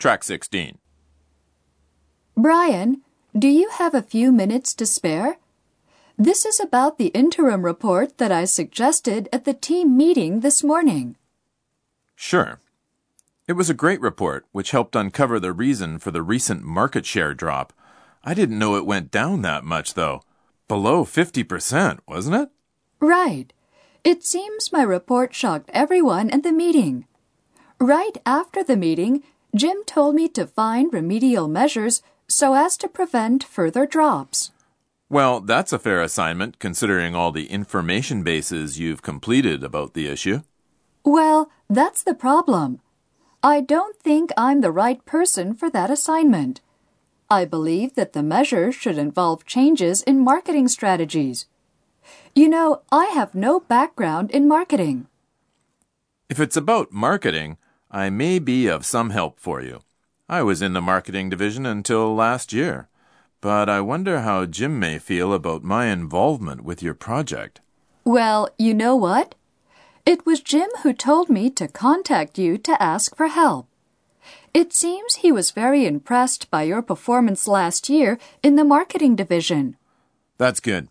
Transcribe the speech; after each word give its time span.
Track 0.00 0.24
16. 0.24 0.78
Brian, 2.34 3.02
do 3.38 3.46
you 3.46 3.68
have 3.68 3.92
a 3.92 4.00
few 4.00 4.32
minutes 4.32 4.72
to 4.76 4.86
spare? 4.86 5.36
This 6.16 6.46
is 6.46 6.58
about 6.58 6.96
the 6.96 7.08
interim 7.08 7.66
report 7.66 8.16
that 8.16 8.32
I 8.32 8.46
suggested 8.46 9.28
at 9.30 9.44
the 9.44 9.52
team 9.52 9.98
meeting 9.98 10.40
this 10.40 10.64
morning. 10.64 11.16
Sure. 12.16 12.60
It 13.46 13.52
was 13.52 13.68
a 13.68 13.74
great 13.74 14.00
report, 14.00 14.46
which 14.52 14.70
helped 14.70 14.96
uncover 14.96 15.38
the 15.38 15.52
reason 15.52 15.98
for 15.98 16.10
the 16.10 16.22
recent 16.22 16.62
market 16.62 17.04
share 17.04 17.34
drop. 17.34 17.74
I 18.24 18.32
didn't 18.32 18.58
know 18.58 18.76
it 18.76 18.86
went 18.86 19.10
down 19.10 19.42
that 19.42 19.64
much, 19.64 19.92
though. 19.92 20.22
Below 20.66 21.04
50%, 21.04 21.98
wasn't 22.08 22.36
it? 22.36 22.48
Right. 23.00 23.52
It 24.02 24.24
seems 24.24 24.72
my 24.72 24.82
report 24.82 25.34
shocked 25.34 25.68
everyone 25.74 26.30
at 26.30 26.42
the 26.42 26.52
meeting. 26.52 27.06
Right 27.78 28.16
after 28.24 28.64
the 28.64 28.78
meeting, 28.78 29.24
Jim 29.54 29.82
told 29.84 30.14
me 30.14 30.28
to 30.28 30.46
find 30.46 30.92
remedial 30.92 31.48
measures 31.48 32.02
so 32.28 32.54
as 32.54 32.76
to 32.76 32.88
prevent 32.88 33.42
further 33.42 33.86
drops. 33.86 34.52
Well, 35.08 35.40
that's 35.40 35.72
a 35.72 35.78
fair 35.78 36.00
assignment 36.00 36.60
considering 36.60 37.16
all 37.16 37.32
the 37.32 37.50
information 37.50 38.22
bases 38.22 38.78
you've 38.78 39.02
completed 39.02 39.64
about 39.64 39.94
the 39.94 40.06
issue. 40.06 40.42
Well, 41.04 41.50
that's 41.68 42.04
the 42.04 42.14
problem. 42.14 42.80
I 43.42 43.60
don't 43.60 43.96
think 43.96 44.30
I'm 44.36 44.60
the 44.60 44.70
right 44.70 45.04
person 45.04 45.54
for 45.54 45.68
that 45.70 45.90
assignment. 45.90 46.60
I 47.28 47.44
believe 47.44 47.94
that 47.94 48.12
the 48.12 48.22
measure 48.22 48.70
should 48.70 48.98
involve 48.98 49.46
changes 49.46 50.02
in 50.02 50.20
marketing 50.20 50.68
strategies. 50.68 51.46
You 52.34 52.48
know, 52.48 52.82
I 52.92 53.06
have 53.06 53.34
no 53.34 53.58
background 53.60 54.30
in 54.30 54.46
marketing. 54.46 55.06
If 56.28 56.38
it's 56.38 56.56
about 56.56 56.92
marketing, 56.92 57.56
I 57.92 58.08
may 58.08 58.38
be 58.38 58.68
of 58.68 58.86
some 58.86 59.10
help 59.10 59.40
for 59.40 59.60
you. 59.60 59.80
I 60.28 60.42
was 60.42 60.62
in 60.62 60.74
the 60.74 60.80
marketing 60.80 61.28
division 61.28 61.66
until 61.66 62.14
last 62.14 62.52
year, 62.52 62.88
but 63.40 63.68
I 63.68 63.80
wonder 63.80 64.20
how 64.20 64.46
Jim 64.46 64.78
may 64.78 65.00
feel 65.00 65.32
about 65.32 65.64
my 65.64 65.86
involvement 65.86 66.62
with 66.62 66.84
your 66.84 66.94
project. 66.94 67.60
Well, 68.04 68.48
you 68.56 68.74
know 68.74 68.94
what? 68.94 69.34
It 70.06 70.24
was 70.24 70.40
Jim 70.40 70.68
who 70.84 70.92
told 70.92 71.28
me 71.28 71.50
to 71.50 71.66
contact 71.66 72.38
you 72.38 72.58
to 72.58 72.80
ask 72.80 73.16
for 73.16 73.26
help. 73.26 73.66
It 74.54 74.72
seems 74.72 75.16
he 75.16 75.32
was 75.32 75.50
very 75.50 75.84
impressed 75.84 76.48
by 76.48 76.62
your 76.62 76.82
performance 76.82 77.48
last 77.48 77.88
year 77.88 78.18
in 78.40 78.54
the 78.54 78.64
marketing 78.64 79.16
division. 79.16 79.76
That's 80.38 80.60
good. 80.60 80.88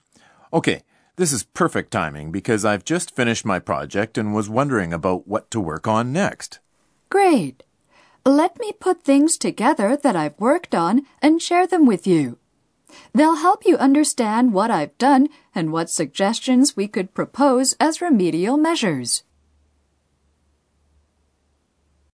Okay, 0.52 0.84
this 1.16 1.32
is 1.32 1.44
perfect 1.44 1.92
timing 1.92 2.32
because 2.32 2.66
I've 2.66 2.84
just 2.84 3.16
finished 3.16 3.46
my 3.46 3.60
project 3.60 4.18
and 4.18 4.34
was 4.34 4.50
wondering 4.50 4.92
about 4.92 5.28
what 5.30 5.50
to 5.52 5.62
work 5.62 5.88
on 5.88 6.12
next. 6.12 6.60
Great. 7.10 7.64
Let 8.26 8.60
me 8.60 8.72
put 8.72 9.04
things 9.04 9.38
together 9.38 9.98
that 9.98 10.16
I've 10.16 10.40
worked 10.40 10.76
on 10.76 11.06
and 11.22 11.42
share 11.42 11.66
them 11.66 11.86
with 11.86 12.06
you. 12.06 12.38
They'll 13.14 13.38
help 13.38 13.66
you 13.66 13.78
understand 13.78 14.54
what 14.54 14.72
I've 14.72 14.98
done 14.98 15.30
and 15.56 15.72
what 15.72 15.90
suggestions 15.90 16.76
we 16.76 16.88
could 16.88 17.14
propose 17.14 17.76
as 17.80 18.02
remedial 18.02 18.58
measures. 18.58 19.24